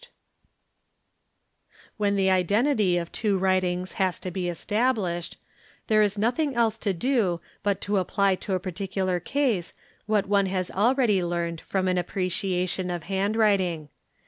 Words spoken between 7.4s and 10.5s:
but to apply to a particular case what one